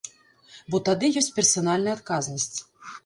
[0.71, 2.53] Бо тады ёсць персанальная адказнасць.